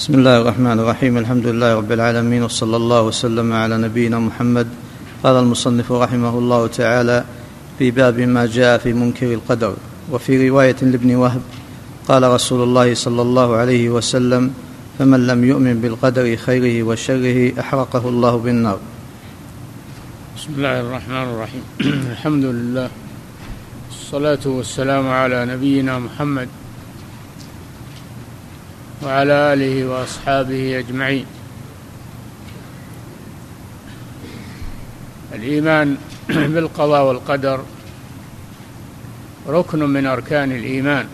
[0.00, 1.18] بسم الله الرحمن الرحيم.
[1.18, 4.68] الحمد لله رب العالمين وصلى الله وسلم على نبينا محمد.
[5.22, 7.24] قال المصنف رحمه الله تعالى
[7.78, 9.76] في باب ما جاء في منكر القدر
[10.10, 11.42] وفي رواية لابن وهب
[12.08, 14.54] قال رسول الله صلى الله عليه وسلم
[14.98, 18.78] فمن لم يؤمن بالقدر خيره وشره أحرقه الله بالنار.
[20.36, 21.64] بسم الله الرحمن الرحيم.
[22.16, 22.88] الحمد لله
[23.90, 26.59] الصلاة والسلام على نبينا محمد.
[29.02, 31.26] وعلى آله وأصحابه أجمعين.
[35.34, 35.96] الإيمان
[36.28, 37.64] بالقضاء والقدر
[39.48, 41.06] ركن من أركان الإيمان.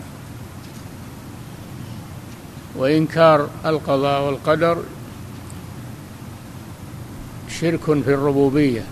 [2.75, 4.83] وإنكار القضاء والقدر
[7.49, 8.83] شرك في الربوبية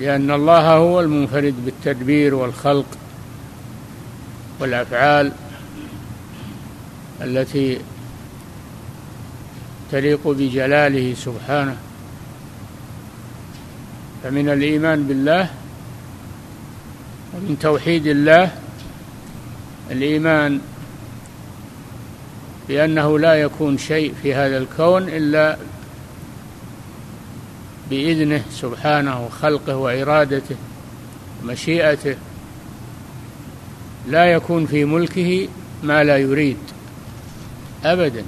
[0.00, 2.86] لأن الله هو المنفرد بالتدبير والخلق
[4.60, 5.32] والأفعال.
[7.22, 7.78] التي
[9.92, 11.76] تليق بجلاله سبحانه.
[14.22, 15.50] فمن الإيمان بالله
[17.34, 18.52] ومن توحيد الله
[19.90, 20.60] الإيمان
[22.68, 25.56] بأنه لا يكون شيء في هذا الكون إلا
[27.90, 30.56] بإذنه سبحانه وخلقه وإرادته
[31.42, 32.16] ومشيئته.
[34.08, 35.48] لا يكون في ملكه
[35.82, 36.56] ما لا يريد.
[37.84, 38.24] أبدا.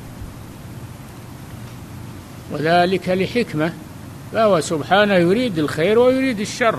[2.51, 3.73] وذلك لحكمة.
[4.33, 6.79] فهو سبحانه يريد الخير ويريد الشر.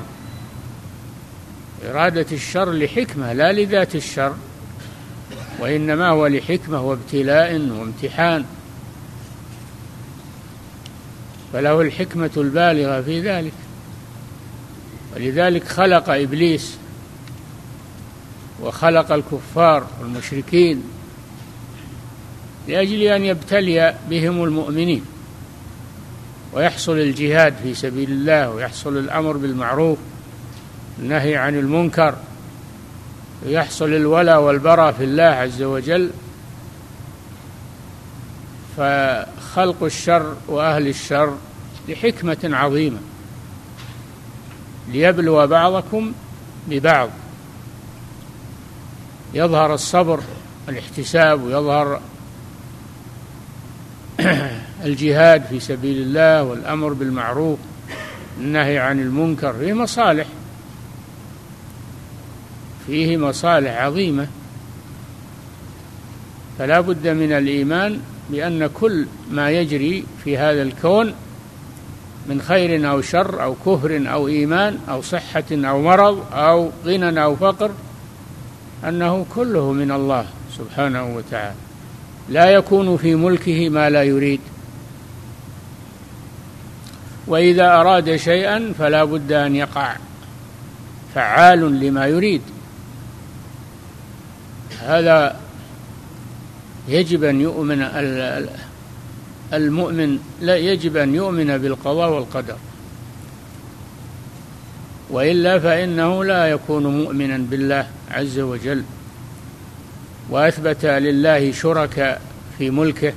[1.90, 4.36] إرادة الشر لحكمة لا لذات الشر.
[5.60, 8.46] وإنما هو لحكمة وابتلاء وامتحان.
[11.54, 13.54] فله الحكمة البالغة في ذلك.
[15.16, 16.78] ولذلك خلق إبليس.
[18.62, 20.84] وخلق الكفار والمشركين.
[22.68, 25.06] لأجل أن يبتلي بهم المؤمنين.
[26.54, 29.98] ويحصل الجهاد في سبيل الله ويحصل الأمر بالمعروف
[31.00, 32.16] النهي عن المنكر
[33.46, 36.12] ويحصل الولاء والبراء في الله عز وجل.
[38.78, 41.38] فخلق الشر وأهل الشر
[41.90, 43.00] لحكمة عظيمة.
[44.88, 46.14] ليبلو بعضكم
[46.68, 47.10] ببعض.
[49.34, 50.20] يظهر الصبر
[50.70, 52.02] الاحتساب ويظهر
[54.86, 57.60] الجهاد في سبيل الله والأمر بالمعروف
[58.40, 60.28] النهي عن المنكر فيه مصالح.
[62.88, 64.28] فيه مصالح عظيمة.
[66.60, 68.00] فلا بد من الإيمان
[68.30, 71.14] بأن كل ما يجري في هذا الكون
[72.30, 77.36] من خير أو شر أو كفر أو إيمان أو صحة أو مرض أو غنى أو
[77.36, 77.72] فقر
[78.88, 80.26] أنه كله من الله
[80.58, 81.71] سبحانه وتعالى.
[82.32, 84.40] لا يكون في ملكه ما لا يريد.
[87.28, 89.96] وإذا أراد شيئا فلا بد أن يقع.
[91.16, 92.42] فعال لما يريد.
[94.80, 95.36] هذا
[96.88, 97.82] يجب أن يؤمن
[99.54, 102.58] المؤمن لا يجب أن يؤمن بالقضاء والقدر.
[105.10, 108.84] وإلا فإنه لا يكون مؤمنا بالله عز وجل.
[110.32, 112.22] وأثبت لله شركاء
[112.58, 113.14] في ملكه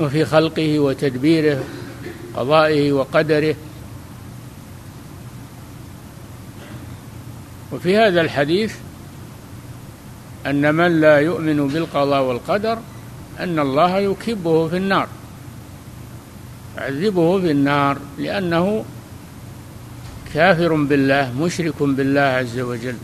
[0.00, 1.64] وفي خلقه وتدبيره
[2.36, 3.54] قضائه وقدره.
[7.72, 8.74] وفي هذا الحديث
[10.46, 12.78] أن من لا يؤمن بالقضاء والقدر
[13.40, 15.08] أن الله يكبه في النار
[16.76, 18.84] يعذبه في النار لأنه
[20.34, 22.96] كافر بالله مشرك بالله عز وجل.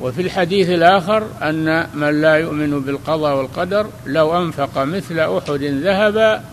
[0.00, 6.44] وفي الحديث الآخر أن من لا يؤمن بالقضاء والقدر لو أنفق مثل أحد ذهبا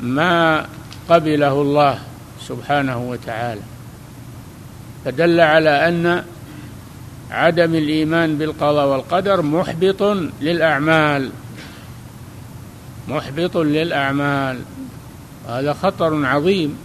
[0.00, 0.66] ما
[1.08, 1.98] قبله الله
[2.40, 3.60] سبحانه وتعالى.
[5.04, 6.24] فدل على أن
[7.30, 10.02] عدم الإيمان بالقضاء والقدر محبط
[10.40, 11.30] للأعمال
[13.08, 14.58] محبط للأعمال.
[15.48, 16.78] هذا خطر عظيم.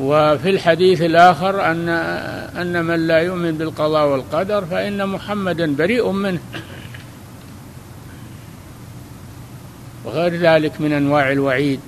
[0.00, 1.88] وفي الحديث الآخر أن
[2.56, 6.40] أن من لا يؤمن بالقضاء والقدر فإن محمدا بريء منه.
[10.04, 11.80] وغير ذلك من أنواع الوعيد.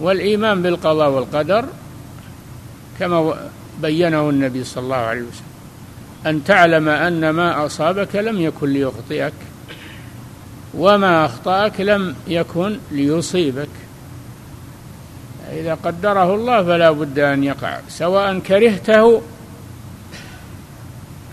[0.00, 1.64] والإيمان بالقضاء والقدر
[2.98, 3.34] كما
[3.82, 5.54] بينه النبي صلى الله عليه وسلم.
[6.26, 9.32] أن تعلم أن ما أصابك لم يكن ليخطئك
[10.74, 13.83] وما أخطأك لم يكن ليصيبك.
[15.64, 19.22] فإذا قدره الله فلا بد أن يقع سواء كرهته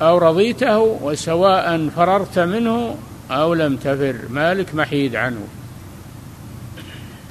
[0.01, 2.95] أو رضيته وسواء فررت منه
[3.31, 5.48] أو لم تفر مالك محيد عنه.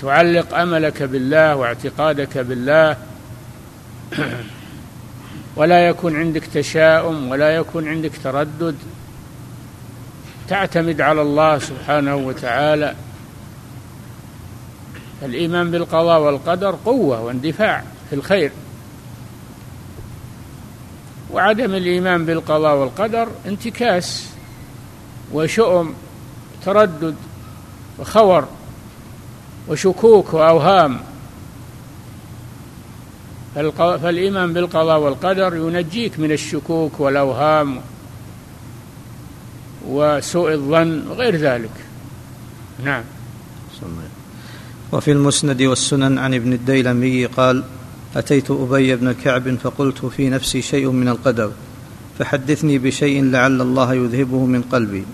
[0.03, 2.97] تعلق أملك بالله واعتقادك بالله
[5.57, 8.77] ولا يكون عندك تشاؤم ولا يكون عندك تردد.
[10.49, 12.95] تعتمد على الله سبحانه وتعالى.
[15.23, 18.53] الإيمان بالقضاء والقدر قوة واندفاع في الخير.
[21.33, 24.29] وعدم الإيمان بالقضاء والقدر انتكاس
[25.33, 25.95] وشؤم
[26.65, 27.15] تردد
[27.99, 28.49] وخور
[29.69, 31.01] وشكوك وأوهام.
[33.75, 37.81] فالإيمان بالقضاء والقدر ينجيك من الشكوك والأوهام
[39.89, 41.71] وسوء الظن وغير ذلك.
[42.85, 43.05] نعم.
[44.93, 47.63] وفي المسند والسنن عن ابن الديلمي قال
[48.17, 51.51] أتيت أبي بن كعب فقلت في نفسي شيء من القدر
[52.19, 55.05] فحدثني بشيء لعل الله يذهبه من قلبي.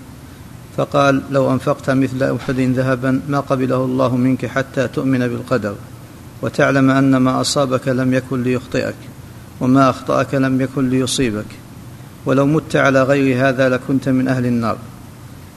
[0.77, 5.75] فقال لو أنفقت مثل أحد ذهبا ما قبله الله منك حتى تؤمن بالقدر
[6.43, 8.95] وتعلم أن ما أصابك لم يكن ليخطئك
[9.61, 11.47] وما أخطأك لم يكن ليصيبك
[12.27, 14.77] ولو مت على غير هذا لكنت من أهل النار.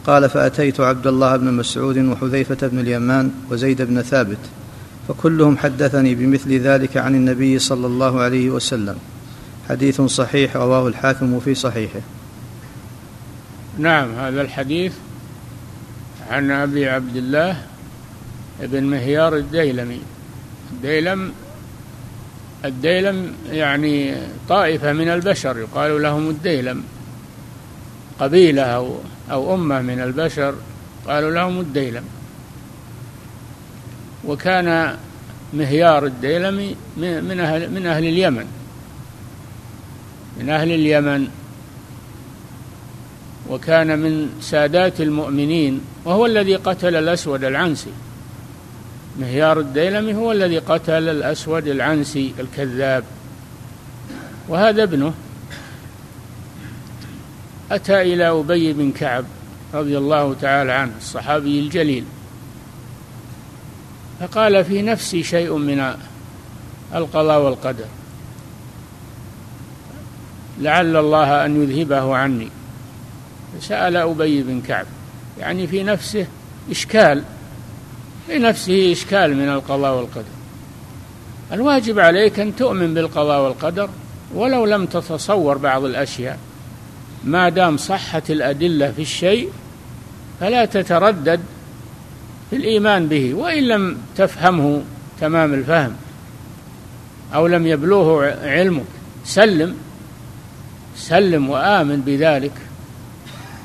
[0.10, 4.38] قال فأتيت عبد الله بن مسعود وحذيفة بن اليمان وزيد بن ثابت
[5.08, 8.98] فكلهم حدثني بمثل ذلك عن النبي صلى الله عليه وسلم.
[9.70, 12.00] حديث صحيح رواه الحاكم في صحيحه.
[13.78, 14.94] نعم هذا الحديث
[16.30, 17.58] عن أبي عبد الله
[18.60, 20.02] بن مهيار الديلمي.
[20.72, 21.32] الديلم
[22.66, 24.16] الديلم يعني
[24.50, 26.84] طائفة من البشر يقال لهم الديلم
[28.20, 28.98] قبيلة أو
[29.32, 30.56] أو أمة من البشر
[31.08, 32.04] قالوا لهم الديلم.
[34.26, 34.98] وكان
[35.54, 38.46] مهيار الديلمي من أهل من أهل اليمن.
[40.40, 41.28] من أهل اليمن.
[43.50, 47.92] وكان من سادات المؤمنين وهو الذي قتل الأسود العنسي.
[49.20, 53.04] مهيار الديلمي هو الذي قتل الأسود العنسي الكذاب.
[54.48, 55.14] وهذا ابنه
[57.72, 59.26] أتى إلى أبي بن كعب
[59.74, 62.04] رضي الله تعالى عنه الصحابي الجليل.
[64.20, 65.96] فقال في نفسي شيء من
[66.96, 67.86] القضاء والقدر.
[70.60, 72.50] لعل الله أن يذهبه عني.
[73.60, 74.86] سأل أبي بن كعب
[75.40, 76.28] يعني في نفسه
[76.72, 77.24] إشكال
[78.28, 80.24] في نفسه إشكال من القضاء والقدر.
[81.52, 83.90] الواجب عليك أن تؤمن بالقضاء والقدر
[84.34, 86.40] ولو لم تتصور بعض الأشياء.
[87.24, 89.50] ما دام صحت الأدلة في الشيء
[90.40, 91.40] فلا تتردد
[92.50, 94.82] في الإيمان به وإن لم تفهمه
[95.22, 95.96] تمام الفهم
[97.34, 98.86] أو لم يبلغه علمك
[99.26, 99.76] سلم
[100.96, 102.54] سلم وآمن بذلك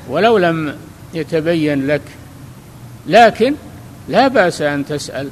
[0.09, 0.75] ولو لم
[1.13, 2.01] يتبين لك.
[3.07, 3.55] لكن
[4.09, 5.29] لا بأس أن تسأل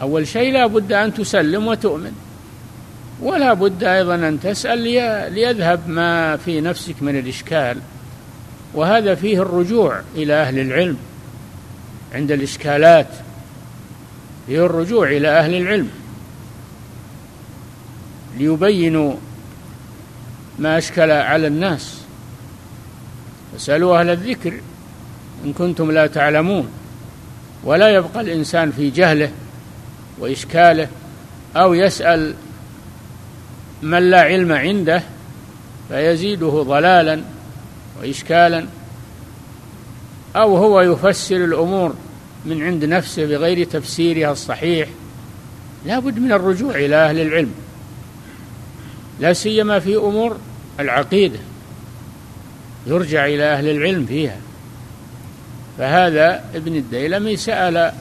[0.00, 2.12] أول شيء لا بد أن تسلم وتؤمن.
[3.22, 4.78] ولا بد أيضا أن تسأل
[5.34, 7.78] ليذهب ما في نفسك من الإشكال.
[8.74, 10.96] وهذا فيه الرجوع إلى أهل العلم.
[12.14, 13.06] عند الإشكالات
[14.46, 15.90] فيه الرجوع إلى أهل العلم.
[18.38, 19.14] ليبينوا
[20.58, 22.00] ما أشكل على الناس.
[23.52, 24.60] فاسألوا أهل الذكر
[25.44, 26.68] إن كنتم لا تعلمون.
[27.64, 29.30] ولا يبقى الإنسان في جهله
[30.18, 30.88] وإشكاله
[31.56, 32.34] أو يسأل
[33.82, 35.02] من لا علم عنده
[35.88, 37.20] فيزيده ضلالا
[38.00, 38.66] وإشكالا
[40.36, 41.94] أو هو يفسر الأمور
[42.44, 44.88] من عند نفسه بغير تفسيرها الصحيح.
[45.86, 47.54] لا بد من الرجوع إلى أهل العلم
[49.20, 50.36] لا سيما في أمور
[50.80, 51.38] العقيدة
[52.86, 54.36] يرجع إلى أهل العلم فيها.
[55.78, 57.92] فهذا ابن الديلمي سأل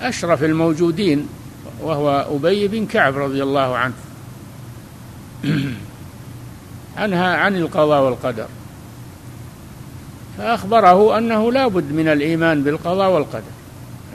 [0.00, 1.28] أشرف الموجودين
[1.80, 3.94] وهو أبي بن كعب رضي الله عنه
[6.96, 8.46] عنها عن القضاء والقدر.
[10.38, 13.52] فأخبره أنه لا بد من الإيمان بالقضاء والقدر.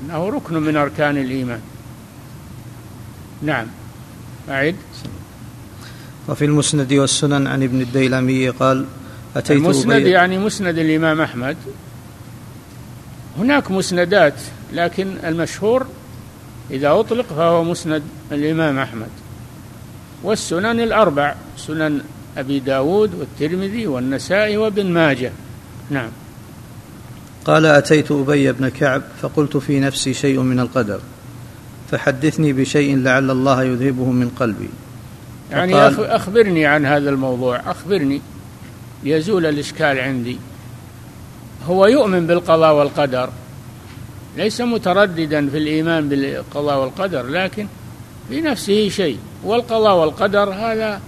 [0.02, 1.62] أنه ركن من أركان الإيمان.
[3.42, 3.68] نعم.
[4.50, 4.76] أعد.
[6.28, 8.86] وفي المسند والسنن عن ابن الديلمي قال
[9.36, 11.58] أتيت المسند يعني مسند الإمام أحمد.
[13.38, 14.34] هناك مسندات
[14.74, 15.86] لكن المشهور
[16.72, 19.23] إذا أطلق فهو مسند الإمام أحمد.
[20.24, 22.02] والسنن الأربع سنن
[22.38, 25.32] أبي داود والترمذي والنسائي وابن ماجه.
[25.90, 26.10] نعم.
[27.46, 31.00] قال أتيت أبي بن كعب فقلت في نفسي شيء من القدر
[31.92, 34.70] فحدثني بشيء لعل الله يذهبه من قلبي.
[35.52, 38.22] يعني أخبرني عن هذا الموضوع أخبرني.
[39.04, 40.38] ليزول الإشكال عندي.
[41.68, 43.30] هو يؤمن بالقضاء والقدر
[44.38, 47.68] ليس مترددا في الإيمان بالقضاء والقدر لكن
[48.30, 49.20] في نفسه شيء.
[49.44, 51.02] والقضاء والقدر هذا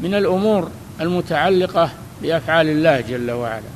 [0.00, 1.90] من الأمور المتعلقة
[2.22, 3.72] بأفعال الله جل وعلا.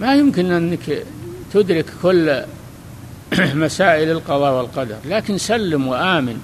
[0.00, 1.04] ما يمكن أنك
[1.52, 2.42] تدرك كل
[3.54, 6.40] مسائل القضاء والقدر لكن سلم وآمن.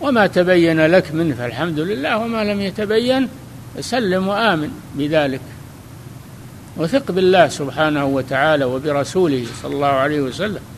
[0.00, 3.28] وما تبين لك منه فالحمد لله وما لم يتبين
[3.80, 5.40] سلم وآمن بذلك.
[6.76, 10.75] وثق بالله سبحانه وتعالى وبرسوله صلى الله عليه وسلم.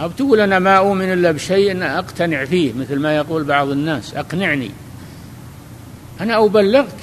[0.00, 4.70] أو تقول أنا ما أؤمن إلا بشيء أقتنع فيه مثل ما يقول بعض الناس أقنعني.
[6.20, 6.96] أنا أبلغك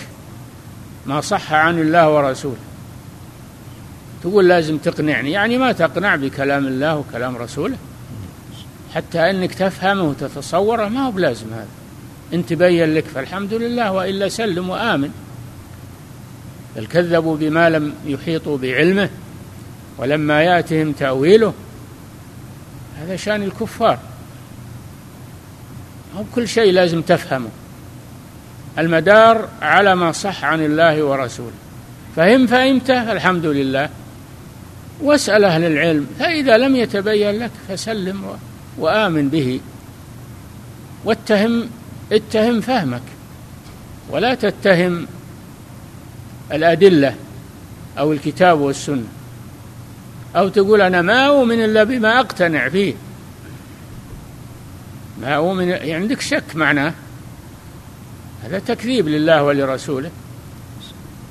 [1.06, 2.58] ما صح عن الله ورسوله.
[4.24, 7.78] تقول لازم تقنعني يعني ما تقنع بكلام الله وكلام رسوله.
[8.96, 11.68] حتى أنك تفهمه وتتصوره ما هو بلازم هذا.
[12.34, 15.10] إن تبين لك فالحمد لله وإلا سلم وآمن.
[16.76, 19.10] بل كذبوا بما لم يحيطوا بعلمه
[19.98, 21.54] ولما يأتهم تأويله
[23.02, 24.00] هذا شأن الكفار.
[26.18, 27.50] أو كل شيء لازم تفهمه.
[28.80, 31.52] المدار على ما صح عن الله ورسوله.
[32.16, 33.90] فهم فهمته فالحمد لله.
[35.02, 38.38] واسأل أهل العلم فإذا لم يتبين لك فسلم
[38.78, 39.60] وآمن به.
[41.06, 41.70] واتهم
[42.12, 43.02] اتهم فهمك.
[44.10, 45.08] ولا تتهم
[46.52, 47.16] الأدلة
[47.98, 49.17] أو الكتاب والسنة.
[50.38, 52.94] أو تقول أنا ما أؤمن إلا بما أقتنع فيه.
[55.22, 56.94] ما أؤمن يعني عندك شك معناه.
[58.44, 60.12] هذا تكذيب لله ولرسوله.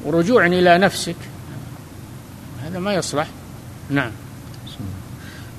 [0.05, 1.17] ورجوع إلى نفسك.
[2.65, 3.29] هذا ما يصلح.
[3.91, 4.11] نعم.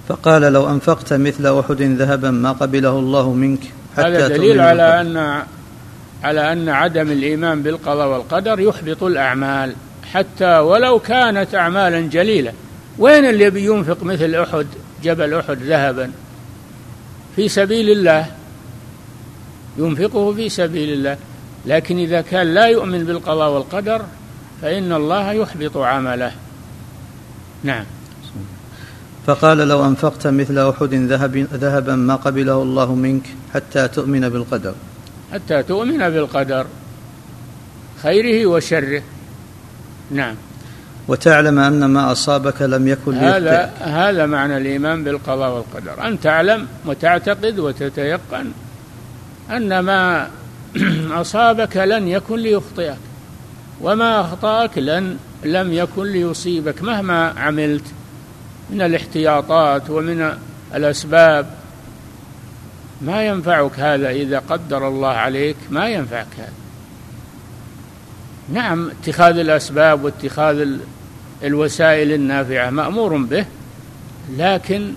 [0.08, 3.60] فقال لو أنفقت مثل أحد ذهبا ما قبله الله منك
[3.98, 5.44] حتى هذا دليل على أن
[6.24, 9.76] على أن عدم الإيمان بالقضاء والقدر يحبط الأعمال.
[10.14, 12.54] حتى ولو كانت أعمالا جليلة.
[12.98, 14.68] وين اللي بينفق مثل أحد؟
[15.04, 16.12] جبل أحد ذهبا.
[17.36, 18.26] في سبيل الله.
[19.78, 21.18] ينفقه في سبيل الله.
[21.66, 24.06] لكن إذا كان لا يؤمن بالقضاء والقدر
[24.62, 26.32] فإن الله يحبط عمله.
[27.64, 27.86] نعم.
[29.28, 33.24] فقال لو أنفقت مثل أحد ذهب ذهبا ما قبله الله منك
[33.54, 34.74] حتى تؤمن بالقدر.
[35.34, 36.66] حتى تؤمن بالقدر.
[38.04, 39.02] خيره وشره.
[40.12, 40.36] نعم.
[41.08, 46.08] وتعلم أن ما أصابك لم يكن هذا هذا معنى الإيمان بالقضاء والقدر.
[46.08, 48.52] أن تعلم وتعتقد وتتيقن
[49.52, 50.28] أن ما
[51.22, 52.98] أصابك لن يكن ليخطئك
[53.82, 56.82] وما أخطأك لن لم يكن ليصيبك.
[56.82, 57.86] مهما عملت
[58.70, 60.34] من الاحتياطات ومن
[60.76, 61.48] الأسباب
[63.02, 65.58] ما ينفعك هذا إذا قدر الله عليك.
[65.70, 66.54] ما ينفعك هذا.
[68.54, 70.78] نعم اتخاذ الأسباب واتخاذ
[71.44, 73.46] الوسائل النافعة مأمور به
[74.38, 74.94] لكن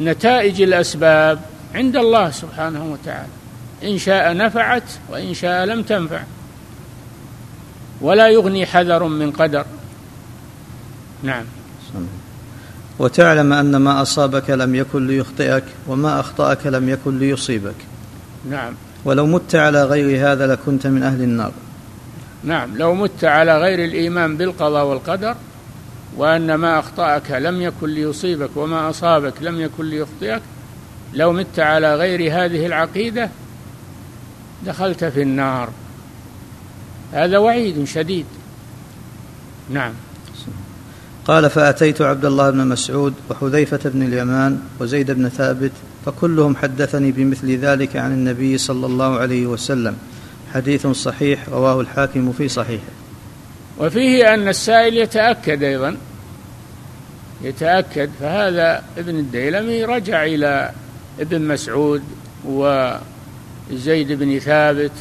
[0.00, 1.40] نتائج الأسباب
[1.74, 3.28] عند الله سبحانه وتعالى.
[3.84, 6.20] إن شاء نفعت وإن شاء لم تنفع.
[8.00, 9.64] ولا يغني حذر من قدر.
[11.22, 11.44] نعم.
[12.98, 17.74] وتعلم أن ما أصابك لم يكن ليخطئك وما أخطأك لم يكن ليصيبك.
[18.50, 18.74] نعم.
[19.04, 21.52] ولو مت على غير هذا لكنت من أهل النار.
[22.44, 25.36] نعم لو مت على غير الإيمان بالقضاء والقدر
[26.16, 30.42] وأن ما أخطأك لم يكن ليصيبك وما أصابك لم يكن ليخطئك
[31.14, 33.30] لو مت على غير هذه العقيدة
[34.66, 35.68] دخلت في النار.
[37.12, 38.26] هذا وعيد شديد.
[39.70, 39.92] نعم.
[41.26, 45.72] قال فأتيت عبد الله بن مسعود وحذيفة بن اليمان وزيد بن ثابت
[46.06, 49.96] فكلهم حدثني بمثل ذلك عن النبي صلى الله عليه وسلم.
[50.58, 52.82] حديث صحيح رواه الحاكم في صحيحه
[53.78, 55.96] وفيه أن السائل يتأكد أيضا
[57.42, 60.70] يتأكد فهذا ابن الديلمي رجع إلى
[61.20, 62.02] ابن مسعود
[62.44, 64.92] وزيد بن ثابت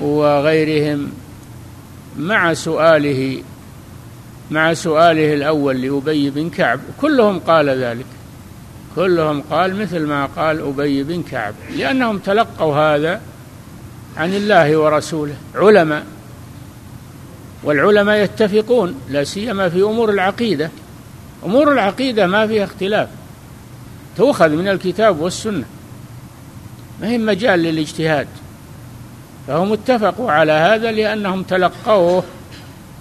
[0.00, 1.12] وغيرهم
[2.18, 3.42] مع سؤاله
[4.50, 6.80] مع سؤاله الأول لأبي بن كعب.
[7.00, 8.06] كلهم قال ذلك.
[8.96, 13.20] كلهم قال مثل ما قال أبي بن كعب لأنهم تلقوا هذا
[14.16, 15.34] عن الله ورسوله.
[15.54, 16.06] علماء.
[17.64, 20.70] والعلماء يتفقون لا سيما في أمور العقيدة.
[21.44, 23.08] أمور العقيدة ما فيها اختلاف.
[24.16, 25.64] تؤخذ من الكتاب والسنة.
[27.00, 28.28] ما هي مجال للاجتهاد؟
[29.46, 32.24] فهم اتفقوا على هذا لأنهم تلقوه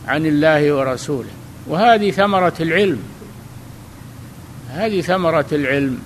[0.08, 1.30] عن الله ورسوله.
[1.68, 3.04] وهذه ثمرة العلم.
[4.70, 6.00] هذه ثمرة العلم.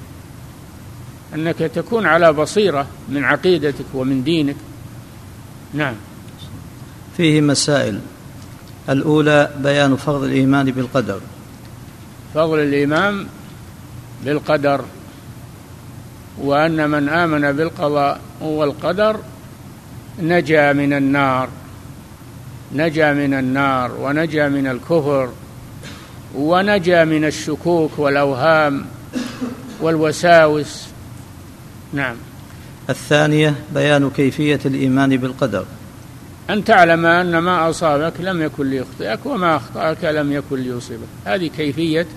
[1.36, 4.56] أنك تكون على بصيرة من عقيدتك ومن دينك.
[5.74, 5.96] نعم.
[7.18, 8.00] فيه مسائل.
[8.90, 11.20] الأولى بيان فضل الإيمان بالقدر.
[12.34, 13.26] فضل الإيمان
[14.26, 14.86] بالقدر
[16.38, 19.20] وأن من آمن بالقضاء والقدر
[20.22, 21.50] نجا من النار
[22.76, 25.30] نجا من النار ونجا من الكفر
[26.36, 28.86] ونجا من الشكوك والأوهام
[29.82, 30.88] والوساوس.
[31.94, 32.16] نعم.
[32.90, 35.66] الثانية بيان كيفية الإيمان بالقدر.
[36.50, 41.08] أن تعلم أن ما أصابك لم يكن ليخطئك وما أخطأك لم يكن ليصيبك.
[41.26, 42.08] هذه كيفية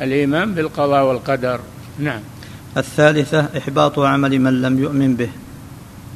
[0.00, 1.60] الإيمان بالقضاء والقدر.
[1.98, 2.20] نعم.
[2.76, 5.28] الثالثة إحباط عمل من لم يؤمن به.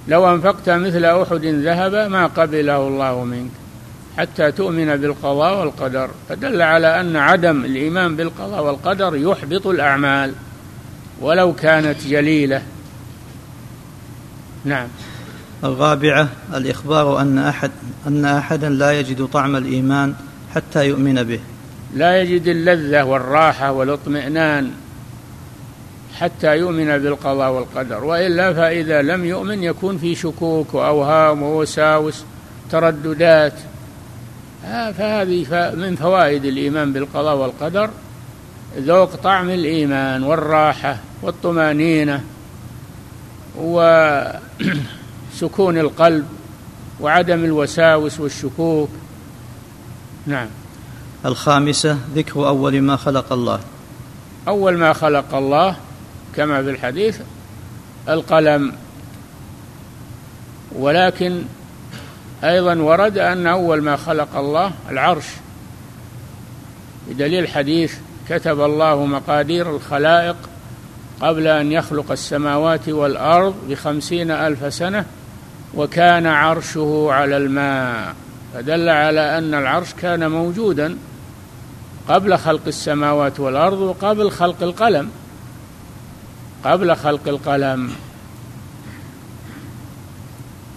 [0.08, 3.50] لو أنفقت مثل أحد ذهب ما قبله الله منك
[4.18, 6.10] حتى تؤمن بالقضاء والقدر.
[6.28, 10.32] فدل على أن عدم الإيمان بالقضاء والقدر يحبط الأعمال.
[11.20, 12.62] ولو كانت جليلة.
[14.64, 14.88] نعم.
[15.64, 17.70] الرابعة الإخبار أن أحد
[18.06, 20.14] أن أحدا لا يجد طعم الإيمان
[20.54, 21.40] حتى يؤمن به.
[21.94, 24.70] لا يجد اللذة والراحة والاطمئنان
[26.18, 28.04] حتى يؤمن بالقضاء والقدر.
[28.04, 32.24] وإلا فإذا لم يؤمن يكون في شكوك وأوهام ووساوس
[32.70, 33.54] ترددات.
[34.64, 37.90] فهذه من فوائد الإيمان بالقضاء والقدر
[38.78, 42.24] ذوق طعم الإيمان والراحة والطمأنينة.
[43.56, 44.38] وسكون
[45.84, 46.26] القلب
[47.00, 48.88] وعدم الوساوس والشكوك.
[50.26, 50.48] نعم.
[51.24, 53.60] الخامسة ذكر أول ما خلق الله.
[54.48, 55.76] أول ما خلق الله
[56.36, 57.20] كما في الحديث
[58.08, 58.72] القلم.
[60.72, 61.42] ولكن
[62.44, 65.26] أيضا ورد أن أول ما خلق الله العرش.
[67.08, 67.94] بدليل الحديث
[68.28, 70.36] كتب الله مقادير الخلائق
[71.24, 75.04] قبل أن يخلق السماوات والأرض بخمسين ألف سنة
[75.74, 78.14] وكان عرشه على الماء.
[78.54, 80.96] فدل على أن العرش كان موجودا
[82.08, 85.10] قبل خلق السماوات والأرض وقبل خلق القلم.
[86.64, 87.90] قبل خلق القلم.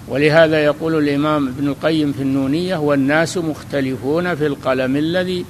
[0.07, 5.45] ولهذا يقول الإمام ابن القيم في النونية والناس مختلفون في القلم الذي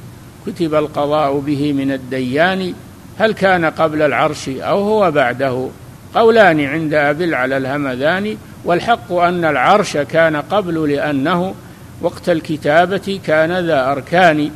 [0.47, 2.73] كتب القضاء به من الديان
[3.19, 5.69] هل كان قبل العرش أو هو بعده؟
[6.15, 11.53] قولان عند أبل على الهمذان والحق أن العرش كان قبل لأنه
[12.01, 14.51] وقت الكتابة كان ذا أركان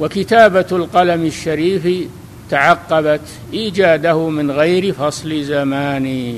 [0.00, 2.08] وكتابة القلم الشريف
[2.50, 3.20] تعقبت
[3.52, 6.34] إيجاده من غير فصل زمان.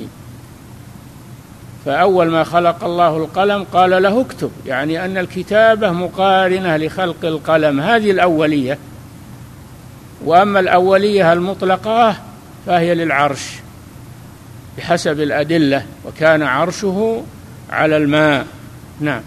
[1.85, 7.81] فأول ما خلق الله القلم قال له اكتب يعني أن الكتابة مقارنة لخلق القلم.
[7.81, 8.79] هذه الأولية
[10.25, 12.17] وأما الأولية المطلقة
[12.67, 13.51] فهي للعرش
[14.79, 17.23] بحسب الأدلة وكان عرشه
[17.71, 18.47] على الماء.
[19.01, 19.23] نعم.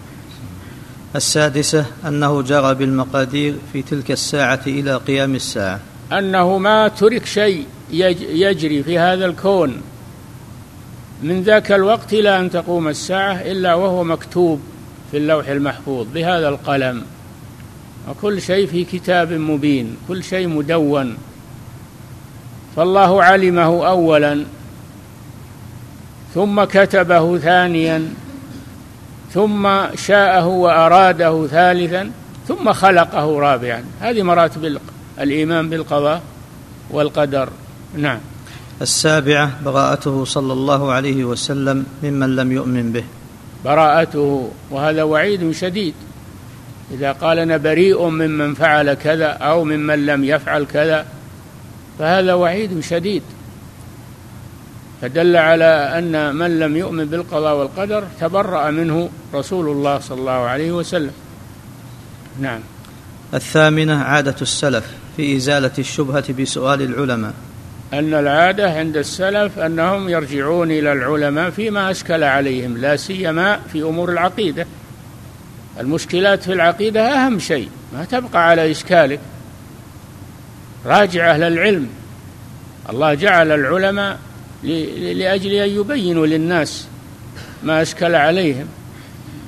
[1.16, 5.80] السادسة أنه جرى بالمقادير في تلك الساعة إلى قيام الساعة.
[6.12, 9.82] أنه ما ترك شيء يجري في هذا الكون
[11.22, 14.60] من ذاك الوقت إلى أن تقوم الساعة إلا وهو مكتوب
[15.10, 17.02] في اللوح المحفوظ بهذا القلم.
[18.08, 21.16] وكل شيء في كتاب مبين كل شيء مدون.
[22.76, 24.44] فالله علمه أولا
[26.34, 28.08] ثم كتبه ثانيا
[29.34, 32.10] ثم شاءه وأراده ثالثا
[32.48, 33.84] ثم خلقه رابعا.
[34.00, 34.78] هذه مراتب
[35.20, 36.22] الإيمان بالقضاء
[36.90, 37.48] والقدر.
[37.96, 38.18] نعم.
[38.82, 43.04] السابعة براءته صلى الله عليه وسلم ممن لم يؤمن به.
[43.64, 45.94] براءته وهذا وعيد شديد.
[46.94, 51.06] إذا قال أنا بريء ممن فعل كذا أو ممن لم يفعل كذا
[51.98, 53.22] فهذا وعيد شديد.
[55.02, 55.64] فدل على
[55.98, 61.12] أن من لم يؤمن بالقضاء والقدر تبرأ منه رسول الله صلى الله عليه وسلم.
[62.40, 62.60] نعم.
[63.34, 64.84] الثامنة عادة السلف
[65.16, 67.32] في إزالة الشبهة بسؤال العلماء.
[67.92, 74.12] أن العادة عند السلف أنهم يرجعون إلى العلماء فيما أشكل عليهم لا سيما في أمور
[74.12, 74.66] العقيدة.
[75.80, 79.20] المشكلات في العقيدة أهم شيء ما تبقى على إشكالك.
[80.86, 81.88] راجع أهل العلم.
[82.90, 84.18] الله جعل العلماء
[85.14, 86.86] لأجل أن يبينوا للناس
[87.62, 88.66] ما أشكل عليهم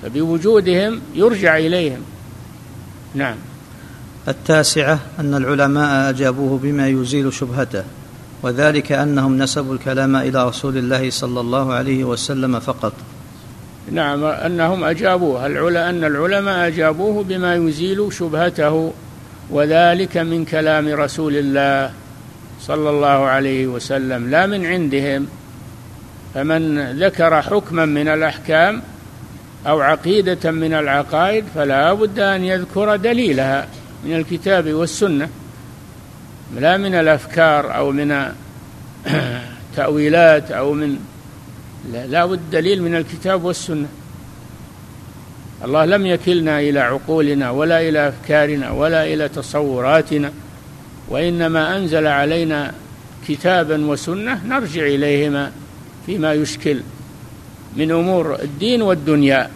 [0.03, 2.01] فبوجودهم يرجع إليهم.
[3.15, 3.37] نعم.
[4.29, 7.85] التاسعة أن العلماء أجابوه بما يزيل شبهته
[8.43, 12.93] وذلك أنهم نسبوا الكلام إلى رسول الله صلى الله عليه وسلم فقط.
[13.91, 15.47] نعم أنهم أجابوه.
[15.47, 18.93] أن العلماء أجابوه بما يزيل شبهته
[19.51, 21.93] وذلك من كلام رسول الله
[22.61, 25.27] صلى الله عليه وسلم لا من عندهم.
[26.35, 28.83] فمن ذكر حكما من الأحكام
[29.67, 33.67] أو عقيدة من العقائد فلا بد أن يذكر دليلها
[34.05, 35.29] من الكتاب والسنة
[36.57, 38.33] لا من الأفكار أو من
[39.77, 40.99] تأويلات أو من
[41.89, 43.89] لا, بد دليل من الكتاب والسنة.
[45.65, 50.33] الله لم يكلنا إلى عقولنا ولا إلى أفكارنا ولا إلى تصوراتنا
[51.09, 52.75] وإنما أنزل علينا
[53.29, 55.53] كتابا وسنة نرجع إليهما
[56.07, 56.81] فيما يشكل
[57.77, 59.51] من أمور الدين والدنيا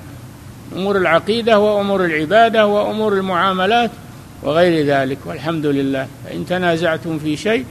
[0.76, 3.90] أمور العقيدة وأمور العبادة وأمور المعاملات
[4.42, 5.18] وغير ذلك.
[5.24, 6.08] والحمد لله.
[6.24, 7.64] فإن تنازعتم في شيء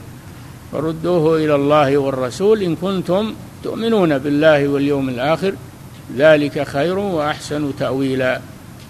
[0.72, 3.34] فردوه إلى الله والرسول إن كنتم
[3.64, 5.52] تؤمنون بالله واليوم الآخر
[6.16, 8.40] ذلك خير وأحسن تأويلا.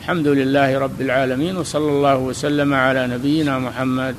[0.01, 4.15] الحمد لله رب العالمين وصلى الله وسلم على نبينا محمد.